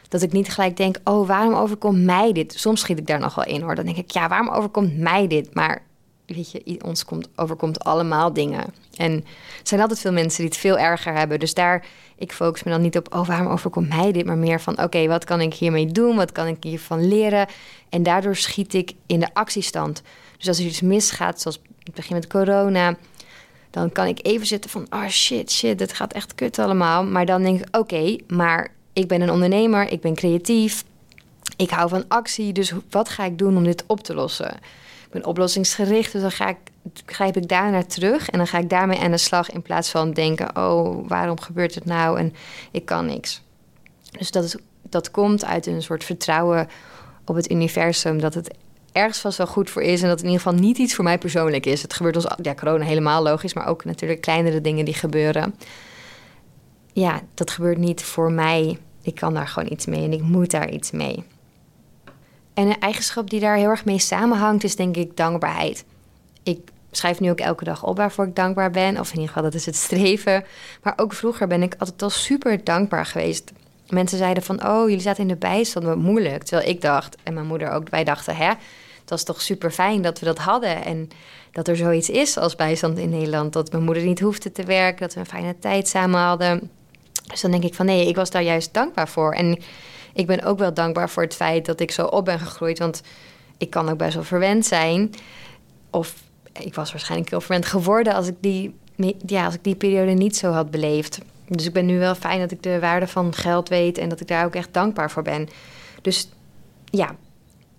Dat 0.08 0.22
ik 0.22 0.32
niet 0.32 0.50
gelijk 0.50 0.78
denk, 0.78 0.98
oh, 1.04 1.28
waarom 1.28 1.54
overkomt 1.54 2.04
mij 2.04 2.32
dit? 2.32 2.54
Soms 2.58 2.80
schiet 2.82 2.98
ik 2.98 3.08
daar 3.08 3.20
nog 3.20 3.36
wel 3.36 3.46
in 3.46 3.62
hoor. 3.62 3.76
Dan 3.76 3.86
denk 3.86 3.98
ik, 3.98 4.12
ja, 4.12 4.28
waarom 4.28 4.50
overkomt 4.50 4.98
mij 4.98 5.28
dit? 5.28 5.54
Maar 5.54 5.82
weet 6.36 6.52
je, 6.52 6.84
ons 6.84 7.06
komt, 7.06 7.28
overkomt 7.36 7.84
allemaal 7.84 8.34
dingen. 8.34 8.74
En 8.96 9.12
er 9.12 9.24
zijn 9.64 9.82
altijd 9.82 10.00
veel 10.00 10.12
mensen 10.12 10.38
die 10.38 10.50
het 10.50 10.58
veel 10.58 10.78
erger 10.78 11.14
hebben. 11.14 11.40
Dus 11.40 11.54
daar, 11.54 11.86
ik 12.16 12.32
focus 12.32 12.64
me 12.64 12.72
dan 12.72 12.82
niet 12.82 12.98
op, 12.98 13.16
oh, 13.16 13.28
waarom 13.28 13.48
overkomt 13.48 13.90
mij 13.90 14.12
dit? 14.12 14.26
Maar 14.26 14.38
meer 14.38 14.62
van, 14.62 14.82
oké, 14.84 15.08
wat 15.08 15.24
kan 15.24 15.42
ik 15.42 15.54
hiermee 15.54 15.86
doen? 15.86 16.16
Wat 16.16 16.32
kan 16.32 16.48
ik 16.48 16.64
hiervan 16.64 17.08
leren? 17.08 17.48
En 17.90 18.04
daardoor 18.04 18.36
schiet 18.36 18.74
ik 18.74 18.94
in 19.06 19.20
de 19.20 19.34
actiestand. 19.34 20.02
Dus 20.38 20.48
als 20.48 20.60
er 20.60 20.66
iets 20.66 20.82
misgaat, 20.82 21.42
zoals 21.42 21.62
het 21.84 21.94
begin 21.94 22.16
met 22.16 22.28
corona... 22.28 22.96
dan 23.70 23.92
kan 23.92 24.08
ik 24.08 24.20
even 24.26 24.48
zitten 24.48 24.70
van, 24.70 24.86
oh 24.90 25.08
shit, 25.08 25.52
shit, 25.52 25.78
dit 25.78 25.94
gaat 25.94 26.14
echt 26.14 26.36
kut 26.36 26.60
allemaal. 26.60 27.04
Maar 27.04 27.26
dan 27.26 27.44
denk 27.44 27.60
ik, 27.60 27.78
oké, 27.78 28.18
maar 28.28 28.74
ik 28.94 29.08
ben 29.08 29.22
een 29.22 29.32
ondernemer, 29.32 29.92
ik 29.92 30.02
ben 30.02 30.16
creatief... 30.16 30.84
Ik 31.58 31.70
hou 31.70 31.90
van 31.90 32.06
actie, 32.08 32.54
dus 32.54 32.74
wat 32.90 33.10
ga 33.10 33.24
ik 33.24 33.38
doen 33.38 33.58
om 33.58 33.64
dit 33.64 33.84
op 33.88 34.04
te 34.04 34.14
lossen? 34.14 34.60
Ben 35.12 35.26
oplossingsgericht. 35.26 36.12
Dus 36.12 36.22
dan 36.22 36.32
ga 36.32 36.50
ik, 36.50 36.58
grijp 37.06 37.38
ik 37.38 37.48
daar 37.48 37.72
naar 37.72 37.86
terug 37.86 38.30
en 38.30 38.38
dan 38.38 38.48
ga 38.48 38.58
ik 38.58 38.70
daarmee 38.70 39.00
aan 39.00 39.12
de 39.12 39.18
slag 39.18 39.52
in 39.52 39.62
plaats 39.62 39.90
van 39.90 40.12
denken: 40.12 40.56
oh, 40.58 41.08
waarom 41.08 41.40
gebeurt 41.40 41.76
het 41.76 41.86
nou 41.86 42.20
en 42.20 42.34
ik 42.72 42.86
kan 42.86 43.06
niks. 43.06 43.42
Dus 44.18 44.32
dat, 44.32 44.56
dat 44.82 45.12
komt 45.12 45.46
uit 45.46 45.66
een 45.66 45.82
soort 45.82 46.04
vertrouwen 46.04 46.68
op 47.26 47.36
het 47.36 47.52
universum 47.52 48.22
dat 48.22 48.34
het 48.34 48.54
ergens 48.92 49.20
vast 49.20 49.38
wel 49.38 49.48
goed 49.48 49.70
voor 49.70 49.82
is 49.82 50.02
en 50.02 50.08
dat 50.08 50.18
het 50.18 50.28
in 50.28 50.32
ieder 50.32 50.42
geval 50.42 50.60
niet 50.60 50.78
iets 50.78 50.96
voor 50.96 51.04
mij 51.04 51.18
persoonlijk 51.18 51.66
is. 51.66 51.82
Het 51.82 51.94
gebeurt 51.94 52.16
ons, 52.16 52.28
ja, 52.42 52.54
corona 52.54 52.86
helemaal 52.86 53.24
logisch, 53.24 53.54
maar 53.54 53.68
ook 53.68 53.86
natuurlijk 53.86 54.22
kleinere 54.22 54.62
dingen 54.62 54.86
die 54.86 54.94
gebeuren. 54.94 55.56
Ja, 56.94 57.22
dat 57.34 57.52
gebeurt 57.52 57.78
niet 57.78 58.04
voor 58.04 58.32
mij. 58.32 58.78
Ik 59.02 59.16
kan 59.16 59.34
daar 59.34 59.48
gewoon 59.48 59.72
iets 59.72 59.86
mee 59.86 60.04
en 60.04 60.14
ik 60.14 60.22
moet 60.22 60.52
daar 60.52 60.70
iets 60.70 60.92
mee. 60.92 61.24
En 62.62 62.68
een 62.68 62.80
eigenschap 62.80 63.30
die 63.30 63.40
daar 63.40 63.56
heel 63.56 63.70
erg 63.70 63.86
mee 63.86 64.00
samenhangt, 64.00 64.64
is 64.64 64.76
denk 64.76 64.98
ik 64.98 65.18
dankbaarheid. 65.18 65.86
Ik 66.44 66.60
schrijf 66.92 67.20
nu 67.20 67.30
ook 67.30 67.40
elke 67.40 67.64
dag 67.64 67.84
op 67.84 67.98
waarvoor 67.98 68.28
ik 68.28 68.36
dankbaar 68.36 68.72
ben. 68.72 69.00
Of 69.00 69.08
in 69.08 69.14
ieder 69.14 69.28
geval, 69.28 69.44
dat 69.44 69.54
is 69.54 69.66
het 69.66 69.76
streven. 69.86 70.46
Maar 70.84 70.94
ook 70.96 71.14
vroeger 71.14 71.48
ben 71.48 71.64
ik 71.64 71.76
altijd 71.78 72.02
al 72.02 72.10
super 72.10 72.64
dankbaar 72.64 73.06
geweest. 73.06 73.52
Mensen 73.90 74.18
zeiden 74.18 74.44
van, 74.44 74.68
oh, 74.68 74.90
jullie 74.90 75.02
zaten 75.04 75.22
in 75.22 75.28
de 75.28 75.36
bijstand, 75.36 75.86
wat 75.86 75.98
moeilijk. 75.98 76.44
Terwijl 76.44 76.70
ik 76.70 76.82
dacht, 76.82 77.18
en 77.24 77.34
mijn 77.34 77.48
moeder 77.48 77.72
ook, 77.72 77.90
wij 77.90 78.04
dachten, 78.04 78.36
hè, 78.36 78.48
het 79.00 79.10
was 79.10 79.24
toch 79.24 79.42
super 79.42 79.72
fijn 79.72 80.02
dat 80.02 80.20
we 80.20 80.26
dat 80.26 80.38
hadden. 80.38 80.86
En 80.86 81.10
dat 81.52 81.68
er 81.68 81.76
zoiets 81.76 82.10
is 82.10 82.38
als 82.38 82.56
bijstand 82.56 82.98
in 82.98 83.10
Nederland. 83.10 83.54
Dat 83.54 83.72
mijn 83.72 83.84
moeder 83.84 84.04
niet 84.04 84.20
hoefde 84.20 84.52
te 84.52 84.64
werken, 84.64 85.00
dat 85.00 85.14
we 85.14 85.20
een 85.20 85.26
fijne 85.26 85.60
tijd 85.60 85.88
samen 85.88 86.20
hadden. 86.20 86.70
Dus 87.24 87.42
dan 87.42 87.52
denk 87.52 87.64
ik 87.64 87.74
van, 87.74 87.86
nee, 87.86 88.08
ik 88.08 88.16
was 88.16 88.32
daar 88.32 88.44
juist 88.44 88.74
dankbaar 88.74 89.10
voor. 89.10 89.34
En 89.34 89.58
ik 90.14 90.28
ben 90.28 90.44
ook 90.44 90.60
wel 90.60 90.74
dankbaar 90.74 91.10
voor 91.10 91.24
het 91.24 91.36
feit 91.36 91.66
dat 91.66 91.80
ik 91.80 91.92
zo 91.92 92.06
op 92.06 92.26
ben 92.26 92.40
gegroeid. 92.40 92.80
Want 92.80 93.02
ik 93.58 93.70
kan 93.70 93.90
ook 93.90 93.98
best 93.98 94.14
wel 94.14 94.24
verwend 94.24 94.66
zijn. 94.66 95.14
Of 95.90 96.14
ik 96.60 96.76
was 96.76 96.92
waarschijnlijk 96.92 97.30
heel 97.30 97.42
verwend 97.42 97.66
geworden 97.66 98.14
als 98.14 98.28
ik 98.28 98.36
die, 98.40 98.76
ja, 99.26 99.46
als 99.46 99.54
ik 99.54 99.64
die 99.64 99.76
periode 99.76 100.12
niet 100.12 100.38
zo 100.38 100.52
had 100.52 100.72
beleefd. 100.72 101.20
Dus 101.48 101.66
ik 101.66 101.74
ben 101.74 101.86
nu 101.86 102.00
wel 102.00 102.16
fijn 102.16 102.40
dat 102.40 102.52
ik 102.52 102.64
de 102.64 102.80
waarde 102.80 103.08
van 103.08 103.34
geld 103.34 103.70
weet 103.70 103.98
en 103.98 104.10
dat 104.10 104.20
ik 104.20 104.28
daar 104.28 104.46
ook 104.46 104.56
echt 104.56 104.74
dankbaar 104.74 105.12
voor 105.12 105.24
ben. 105.24 105.50
Dus 106.02 106.30
ja, 106.86 107.16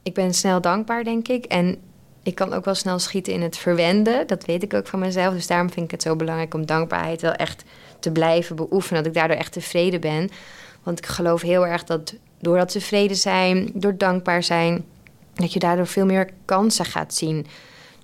ik 0.02 0.14
ben 0.14 0.34
snel 0.34 0.60
dankbaar, 0.60 1.04
denk 1.04 1.28
ik. 1.28 1.44
En 1.44 1.76
ik 2.22 2.34
kan 2.34 2.52
ook 2.52 2.64
wel 2.64 2.74
snel 2.74 2.98
schieten 2.98 3.32
in 3.32 3.42
het 3.42 3.56
verwenden. 3.56 4.26
Dat 4.26 4.44
weet 4.44 4.62
ik 4.62 4.74
ook 4.74 4.86
van 4.86 4.98
mezelf. 4.98 5.34
Dus 5.34 5.46
daarom 5.46 5.70
vind 5.70 5.84
ik 5.84 5.90
het 5.90 6.02
zo 6.02 6.16
belangrijk 6.16 6.54
om 6.54 6.66
dankbaarheid 6.66 7.22
wel 7.22 7.32
echt 7.32 7.64
te 7.98 8.10
blijven 8.10 8.56
beoefenen. 8.56 9.02
Dat 9.02 9.12
ik 9.12 9.18
daardoor 9.18 9.36
echt 9.36 9.52
tevreden 9.52 10.00
ben. 10.00 10.30
Want 10.82 10.98
ik 10.98 11.06
geloof 11.06 11.42
heel 11.42 11.66
erg 11.66 11.84
dat 11.84 12.14
door 12.40 12.56
dat 12.56 12.72
tevreden 12.72 13.16
zijn, 13.16 13.70
door 13.74 13.96
dankbaar 13.96 14.42
zijn, 14.42 14.84
dat 15.34 15.52
je 15.52 15.58
daardoor 15.58 15.86
veel 15.86 16.04
meer 16.04 16.30
kansen 16.44 16.84
gaat 16.84 17.14
zien. 17.14 17.46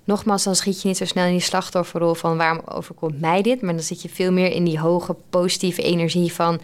Nogmaals, 0.03 0.43
dan 0.43 0.55
schiet 0.55 0.81
je 0.81 0.87
niet 0.87 0.97
zo 0.97 1.05
snel 1.05 1.25
in 1.25 1.31
die 1.31 1.41
slachtofferrol 1.41 2.13
van 2.13 2.37
waarom 2.37 2.61
overkomt 2.65 3.19
mij 3.19 3.41
dit, 3.41 3.61
maar 3.61 3.73
dan 3.73 3.83
zit 3.83 4.01
je 4.01 4.09
veel 4.09 4.31
meer 4.31 4.51
in 4.51 4.63
die 4.63 4.79
hoge 4.79 5.15
positieve 5.29 5.81
energie 5.81 6.33
van 6.33 6.59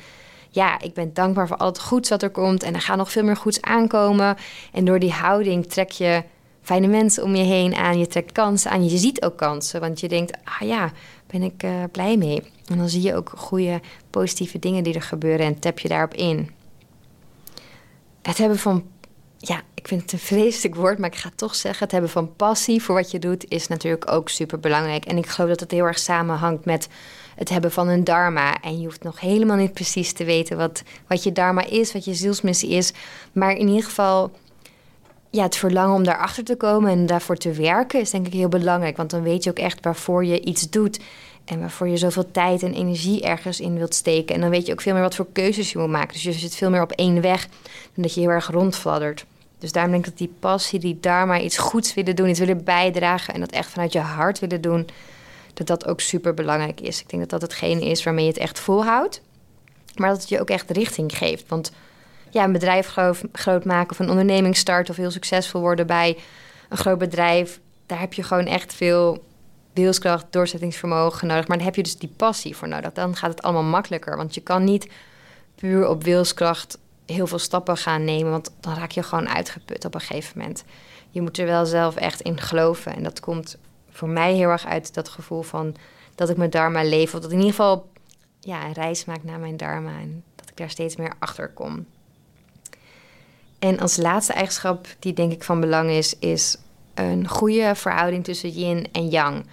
ja, 0.50 0.82
ik 0.82 0.94
ben 0.94 1.14
dankbaar 1.14 1.48
voor 1.48 1.58
al 1.58 1.68
het 1.68 1.80
goeds 1.80 2.10
wat 2.10 2.24
er 2.24 2.30
komt 2.30 2.64
en 2.64 2.74
er 2.74 2.82
gaat 2.82 2.98
nog 2.98 3.12
veel 3.12 3.24
meer 3.24 3.36
goeds 3.36 3.62
aankomen. 3.62 4.38
En 4.72 4.86
door 4.86 5.00
die 5.00 5.12
houding 5.12 5.68
trek 5.68 5.92
je 5.92 6.24
fijne 6.66 6.88
mensen 6.88 7.24
om 7.24 7.36
je 7.36 7.44
heen 7.44 7.76
aan, 7.76 8.00
je 8.00 8.08
trekt 8.08 8.32
kansen 8.32 8.72
aan, 8.72 8.90
je 8.90 8.98
ziet 8.98 9.24
ook 9.24 9.38
kansen, 9.38 9.80
want 9.80 10.00
je 10.00 10.08
denkt, 10.08 10.38
ah 10.44 10.68
ja, 10.68 10.92
ben 11.28 11.42
ik 11.42 11.64
uh, 11.64 11.84
blij 11.92 12.18
mee. 12.18 12.44
En 12.66 12.78
dan 12.78 12.90
zie 12.90 13.02
je 13.02 13.16
ook 13.16 13.32
goede, 13.36 13.82
positieve 14.10 14.60
dingen 14.60 14.84
die 14.84 14.94
er 14.94 15.02
gebeuren 15.02 15.46
en 15.46 15.60
tap 15.60 15.80
je 15.80 15.88
daarop 15.88 16.14
in. 16.14 16.50
Het 18.22 18.38
hebben 18.38 18.58
van, 18.58 18.84
ja, 19.38 19.62
ik 19.74 19.88
vind 19.88 20.02
het 20.02 20.12
een 20.12 20.20
vreselijk 20.20 20.76
woord, 20.76 20.98
maar 20.98 21.10
ik 21.10 21.18
ga 21.18 21.30
toch 21.36 21.56
zeggen: 21.56 21.84
het 21.84 21.92
hebben 21.92 22.10
van 22.10 22.36
passie 22.36 22.82
voor 22.82 22.96
wat 22.96 23.12
je 23.12 23.20
doet 23.20 23.46
is 23.50 23.68
natuurlijk 23.68 24.12
ook 24.12 24.30
super 24.30 24.60
belangrijk. 24.60 25.06
En 25.06 25.18
ik 25.18 25.28
geloof 25.28 25.50
dat 25.50 25.60
het 25.60 25.72
heel 25.72 25.86
erg 25.86 26.00
samenhangt 26.00 26.66
met 26.66 26.88
het 27.36 27.50
hebben 27.50 27.72
van 27.72 27.88
een 27.88 28.04
dharma. 28.04 28.62
En 28.62 28.80
je 28.80 28.86
hoeft 28.86 29.04
nog 29.04 29.20
helemaal 29.20 29.58
niet 29.58 29.74
precies 29.74 30.14
te 30.14 30.24
weten 30.24 30.58
wat, 30.58 30.84
wat 31.08 31.24
je 31.24 31.32
dharma 31.32 31.66
is, 31.66 31.94
wat 31.94 32.06
je 32.06 32.14
zielsmissie 32.14 32.70
is. 32.70 32.94
Maar 33.32 33.52
in 33.52 33.68
ieder 33.68 33.84
geval 33.84 34.32
ja, 35.36 35.44
het 35.44 35.56
verlangen 35.56 35.96
om 35.96 36.04
daarachter 36.04 36.44
te 36.44 36.56
komen 36.56 36.92
en 36.92 37.06
daarvoor 37.06 37.36
te 37.36 37.52
werken 37.52 38.00
is 38.00 38.10
denk 38.10 38.28
ik 38.28 38.34
heel 38.34 38.50
belangrijk. 38.50 38.98
Want 38.98 39.10
dan 39.10 39.24
weet 39.24 39.44
je 39.44 39.50
ook 39.50 39.60
echt 39.60 39.84
waarvoor 39.84 40.26
je 40.26 40.42
iets 40.42 40.70
doet. 40.70 41.00
En 41.46 41.60
waarvoor 41.60 41.88
je 41.88 41.98
zoveel 41.98 42.32
tijd 42.32 42.64
en 42.64 42.74
energie 42.74 43.22
ergens 43.22 43.60
in 43.60 43.78
wilt 43.78 43.94
steken. 43.94 44.36
En 44.36 44.42
dan 44.42 44.50
weet 44.50 44.66
je 44.66 44.72
ook 44.72 44.82
veel 44.82 44.94
meer 44.94 45.02
wat 45.02 45.16
voor 45.16 45.28
keuzes 45.32 45.72
je 45.72 45.78
moet 45.78 45.90
maken. 45.90 46.14
Dus 46.14 46.24
je 46.24 46.32
zit 46.32 46.56
veel 46.56 46.70
meer 46.70 46.82
op 46.82 46.92
één 46.92 47.22
weg 47.22 47.48
dan 47.94 48.04
dat 48.04 48.14
je 48.14 48.20
heel 48.20 48.30
erg 48.30 48.48
rondfladdert. 48.48 49.26
Dus 49.60 49.72
daarom 49.72 49.92
denk 49.92 50.06
ik 50.06 50.10
dat 50.10 50.20
die 50.20 50.36
passie, 50.40 50.80
die 50.80 50.98
daar 51.00 51.28
maar 51.28 51.42
iets 51.42 51.58
goeds 51.58 51.94
willen 51.94 52.16
doen, 52.16 52.30
iets 52.30 52.40
willen 52.40 52.64
bijdragen 52.64 53.34
en 53.34 53.40
dat 53.40 53.52
echt 53.52 53.70
vanuit 53.70 53.94
je 53.94 54.00
hart 54.00 54.40
willen 54.40 54.62
doen, 54.62 54.88
dat 55.54 55.68
dat 55.68 55.88
ook 55.88 56.02
super 56.02 56.34
belangrijk 56.34 56.82
is. 56.82 57.02
Ik 57.02 57.10
denk 57.10 57.22
dat 57.22 57.40
dat 57.40 57.42
hetgene 57.42 57.86
is 57.86 58.04
waarmee 58.04 58.26
je 58.26 58.32
het 58.32 58.40
echt 58.40 58.60
volhoudt, 58.60 59.22
maar 59.96 60.10
dat 60.10 60.20
het 60.20 60.30
je 60.30 60.40
ook 60.40 60.50
echt 60.50 60.72
richting 60.72 61.18
geeft. 61.18 61.44
Want 61.48 61.72
ja, 62.36 62.44
een 62.44 62.52
bedrijf 62.52 62.88
groot, 63.32 63.66
maken 63.66 63.92
of 63.92 64.00
een 64.00 64.10
onderneming 64.10 64.58
starten 64.58 64.92
of 64.92 65.00
heel 65.00 65.12
succesvol 65.12 65.62
worden 65.62 65.88
bij 65.88 66.18
een 66.70 66.78
groot 66.78 66.98
bedrijf, 66.98 67.60
daar 67.86 68.00
heb 68.00 68.14
je 68.14 68.24
gewoon 68.24 68.46
echt 68.46 68.74
veel 68.74 69.24
wilskracht, 69.74 70.26
doorzettingsvermogen 70.30 71.28
nodig. 71.28 71.48
Maar 71.48 71.58
dan 71.58 71.66
heb 71.66 71.76
je 71.76 71.84
dus 71.84 71.98
die 71.98 72.14
passie 72.16 72.56
voor 72.56 72.68
nodig. 72.68 72.92
Dan 72.92 73.16
gaat 73.16 73.30
het 73.30 73.42
allemaal 73.42 73.64
makkelijker. 73.64 74.18
Want 74.18 74.34
je 74.34 74.42
kan 74.42 74.64
niet 74.64 74.90
puur 75.56 75.88
op 75.88 76.04
wilskracht 76.04 76.78
heel 77.06 77.28
veel 77.28 77.40
stappen 77.40 77.78
gaan 77.78 78.04
nemen. 78.04 78.32
Want 78.32 78.52
dan 78.60 78.76
raak 78.76 78.92
je 78.92 79.04
gewoon 79.04 79.30
uitgeput 79.30 79.86
op 79.86 79.94
een 79.94 80.02
gegeven 80.02 80.38
moment. 80.38 80.64
Je 81.10 81.22
moet 81.22 81.38
er 81.38 81.46
wel 81.46 81.66
zelf 81.66 81.96
echt 81.96 82.22
in 82.22 82.40
geloven. 82.40 82.96
En 82.96 83.04
dat 83.04 83.20
komt 83.20 83.58
voor 83.90 84.10
mij 84.10 84.34
heel 84.34 84.50
erg 84.50 84.66
uit 84.66 84.94
dat 84.94 85.10
gevoel 85.10 85.42
van 85.42 85.76
dat 86.16 86.30
ik 86.30 86.38
mijn 86.38 86.50
dharma 86.50 86.84
leef. 86.84 87.14
Of 87.14 87.20
dat 87.20 87.32
ik 87.32 87.38
in 87.38 87.38
ieder 87.38 87.56
geval 87.56 87.90
ja, 88.40 88.66
een 88.66 88.74
reis 88.74 89.06
maak 89.06 89.24
naar 89.24 89.40
mijn 89.40 89.58
dharma. 89.58 90.00
En 90.00 90.24
dat 90.36 90.50
ik 90.50 90.58
daar 90.58 90.70
steeds 90.70 90.96
meer 90.96 91.14
achter 91.20 91.50
kom. 91.50 91.86
En 93.60 93.80
als 93.80 93.98
laatste 93.98 94.34
eigenschap 94.34 94.88
die 95.00 95.14
denk 95.14 95.32
ik 95.32 95.44
van 95.44 95.60
belang 95.60 95.90
is, 95.90 96.20
is 96.20 96.58
een 96.94 97.28
goede 97.28 97.76
verhouding 97.76 98.24
tussen 98.24 98.50
yin 98.50 98.88
en 98.92 99.10
yang. 99.10 99.46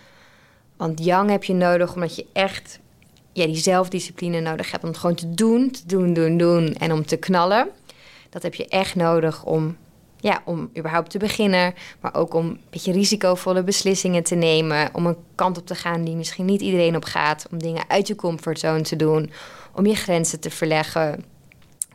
Want 0.77 1.05
yang 1.05 1.31
heb 1.31 1.45
je 1.45 1.55
nodig 1.55 1.95
omdat 1.95 2.17
je 2.17 2.27
echt 2.33 2.81
ja, 3.33 3.47
die 3.47 3.57
zelfdiscipline 3.57 4.41
nodig 4.41 4.71
hebt 4.71 4.83
om 4.83 4.89
het 4.89 4.99
gewoon 4.99 5.17
te 5.17 5.35
doen, 5.35 5.71
te 5.71 5.87
doen, 5.87 6.15
doen, 6.15 6.37
doen 6.37 6.75
en 6.75 6.93
om 6.93 7.07
te 7.07 7.17
knallen. 7.17 7.69
Dat 8.31 8.43
heb 8.43 8.55
je 8.55 8.69
echt 8.69 8.95
nodig 8.95 9.45
om, 9.45 9.77
ja, 10.17 10.43
om 10.45 10.71
überhaupt 10.79 11.11
te 11.11 11.19
beginnen, 11.19 11.75
maar 12.01 12.15
ook 12.15 12.35
om 12.35 12.47
een 12.47 12.61
beetje 12.71 12.93
risicovolle 12.93 13.63
beslissingen 13.63 14.23
te 14.23 14.35
nemen, 14.35 14.89
om 14.93 15.07
een 15.07 15.17
kant 15.35 15.59
op 15.59 15.67
te 15.67 15.75
gaan 15.75 16.05
die 16.05 16.17
misschien 16.17 16.45
niet 16.45 16.61
iedereen 16.61 16.97
op 16.97 17.05
gaat, 17.05 17.47
om 17.51 17.59
dingen 17.59 17.85
uit 17.89 18.07
je 18.07 18.15
comfortzone 18.15 18.83
te 18.83 18.97
doen, 18.97 19.31
om 19.75 19.87
je 19.87 19.95
grenzen 19.95 20.41
te 20.41 20.51
verleggen. 20.51 21.25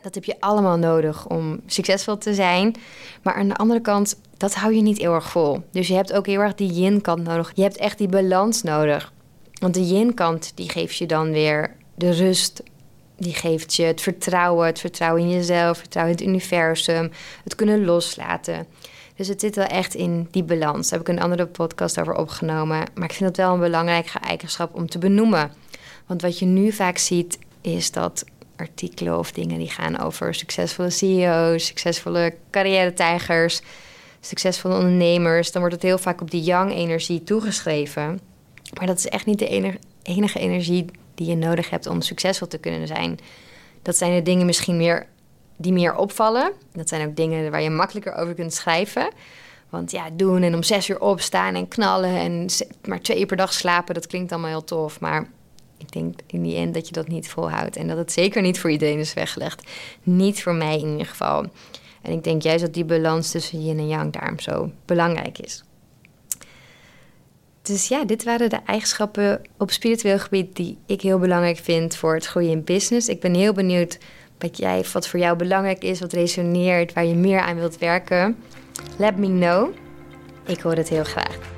Dat 0.02 0.14
heb 0.14 0.24
je 0.24 0.40
allemaal 0.40 0.76
nodig 0.76 1.26
om 1.26 1.60
succesvol 1.66 2.18
te 2.18 2.34
zijn. 2.34 2.74
Maar 3.22 3.34
aan 3.34 3.48
de 3.48 3.56
andere 3.56 3.80
kant, 3.80 4.20
dat 4.36 4.54
hou 4.54 4.74
je 4.74 4.82
niet 4.82 4.98
heel 4.98 5.14
erg 5.14 5.30
vol. 5.30 5.62
Dus 5.72 5.88
je 5.88 5.94
hebt 5.94 6.12
ook 6.12 6.26
heel 6.26 6.40
erg 6.40 6.54
die 6.54 6.72
yin-kant 6.72 7.24
nodig. 7.24 7.52
Je 7.54 7.62
hebt 7.62 7.76
echt 7.76 7.98
die 7.98 8.08
balans 8.08 8.62
nodig. 8.62 9.12
Want 9.60 9.74
de 9.74 9.86
yin-kant, 9.86 10.52
die 10.54 10.70
geeft 10.70 10.96
je 10.96 11.06
dan 11.06 11.30
weer 11.30 11.76
de 11.94 12.10
rust. 12.10 12.62
Die 13.16 13.34
geeft 13.34 13.74
je 13.74 13.82
het 13.82 14.00
vertrouwen, 14.00 14.66
het 14.66 14.78
vertrouwen 14.78 15.22
in 15.22 15.30
jezelf, 15.30 15.78
vertrouwen 15.78 16.16
in 16.16 16.20
het 16.20 16.28
universum, 16.28 17.10
het 17.44 17.54
kunnen 17.54 17.84
loslaten. 17.84 18.66
Dus 19.16 19.28
het 19.28 19.40
zit 19.40 19.56
wel 19.56 19.66
echt 19.66 19.94
in 19.94 20.28
die 20.30 20.42
balans. 20.42 20.88
Daar 20.88 20.98
heb 20.98 21.08
ik 21.08 21.14
een 21.14 21.22
andere 21.22 21.46
podcast 21.46 22.00
over 22.00 22.14
opgenomen. 22.14 22.86
Maar 22.94 23.04
ik 23.04 23.12
vind 23.12 23.28
het 23.28 23.36
wel 23.36 23.54
een 23.54 23.60
belangrijke 23.60 24.18
eigenschap 24.18 24.74
om 24.74 24.88
te 24.88 24.98
benoemen. 24.98 25.52
Want 26.06 26.22
wat 26.22 26.38
je 26.38 26.46
nu 26.46 26.72
vaak 26.72 26.98
ziet, 26.98 27.38
is 27.60 27.90
dat 27.90 28.24
artikelen 28.58 29.18
of 29.18 29.32
dingen 29.32 29.58
die 29.58 29.70
gaan 29.70 29.98
over 29.98 30.34
succesvolle 30.34 30.90
CEO's, 30.90 31.66
succesvolle 31.66 32.34
carrière-tijgers, 32.50 33.60
succesvolle 34.20 34.76
ondernemers. 34.76 35.52
Dan 35.52 35.60
wordt 35.60 35.76
het 35.76 35.84
heel 35.84 35.98
vaak 35.98 36.20
op 36.20 36.30
die 36.30 36.42
yang-energie 36.42 37.22
toegeschreven. 37.22 38.20
Maar 38.78 38.86
dat 38.86 38.98
is 38.98 39.08
echt 39.08 39.26
niet 39.26 39.38
de 39.38 39.48
enige, 39.48 39.78
enige 40.02 40.38
energie 40.38 40.84
die 41.14 41.26
je 41.26 41.36
nodig 41.36 41.70
hebt 41.70 41.86
om 41.86 42.00
succesvol 42.00 42.46
te 42.46 42.58
kunnen 42.58 42.86
zijn. 42.86 43.18
Dat 43.82 43.96
zijn 43.96 44.14
de 44.14 44.22
dingen 44.22 44.46
misschien 44.46 44.76
meer 44.76 45.06
die 45.56 45.72
meer 45.72 45.94
opvallen. 45.94 46.52
Dat 46.72 46.88
zijn 46.88 47.08
ook 47.08 47.16
dingen 47.16 47.50
waar 47.50 47.62
je 47.62 47.70
makkelijker 47.70 48.14
over 48.14 48.34
kunt 48.34 48.54
schrijven. 48.54 49.12
Want 49.70 49.90
ja, 49.90 50.10
doen 50.12 50.42
en 50.42 50.54
om 50.54 50.62
zes 50.62 50.88
uur 50.88 51.00
opstaan 51.00 51.54
en 51.54 51.68
knallen 51.68 52.16
en 52.16 52.46
maar 52.84 53.00
twee 53.00 53.20
uur 53.20 53.26
per 53.26 53.36
dag 53.36 53.52
slapen, 53.52 53.94
dat 53.94 54.06
klinkt 54.06 54.32
allemaal 54.32 54.50
heel 54.50 54.64
tof. 54.64 55.00
Maar 55.00 55.28
ik 55.78 55.92
denk 55.92 56.20
in 56.26 56.42
die 56.42 56.56
end 56.56 56.74
dat 56.74 56.86
je 56.86 56.92
dat 56.92 57.08
niet 57.08 57.28
volhoudt. 57.28 57.76
En 57.76 57.88
dat 57.88 57.96
het 57.96 58.12
zeker 58.12 58.42
niet 58.42 58.60
voor 58.60 58.70
iedereen 58.70 58.98
is 58.98 59.14
weggelegd. 59.14 59.70
Niet 60.02 60.42
voor 60.42 60.54
mij 60.54 60.78
in 60.78 60.90
ieder 60.90 61.06
geval. 61.06 61.46
En 62.02 62.12
ik 62.12 62.24
denk 62.24 62.42
juist 62.42 62.64
dat 62.64 62.74
die 62.74 62.84
balans 62.84 63.30
tussen 63.30 63.64
yin 63.64 63.78
en 63.78 63.88
yang 63.88 64.12
daarom 64.12 64.40
zo 64.40 64.70
belangrijk 64.84 65.38
is. 65.38 65.62
Dus 67.62 67.88
ja, 67.88 68.04
dit 68.04 68.24
waren 68.24 68.50
de 68.50 68.60
eigenschappen 68.66 69.42
op 69.58 69.70
spiritueel 69.70 70.18
gebied 70.18 70.56
die 70.56 70.78
ik 70.86 71.00
heel 71.00 71.18
belangrijk 71.18 71.58
vind 71.58 71.96
voor 71.96 72.14
het 72.14 72.26
groeien 72.26 72.50
in 72.50 72.64
business. 72.64 73.08
Ik 73.08 73.20
ben 73.20 73.34
heel 73.34 73.52
benieuwd 73.52 73.98
wat, 74.38 74.56
jij, 74.56 74.84
wat 74.92 75.08
voor 75.08 75.20
jou 75.20 75.36
belangrijk 75.36 75.82
is, 75.82 76.00
wat 76.00 76.12
resoneert, 76.12 76.92
waar 76.92 77.04
je 77.04 77.14
meer 77.14 77.40
aan 77.40 77.56
wilt 77.56 77.78
werken. 77.78 78.36
Let 78.96 79.16
me 79.16 79.26
know. 79.26 79.68
Ik 80.46 80.60
hoor 80.60 80.74
het 80.74 80.88
heel 80.88 81.04
graag. 81.04 81.57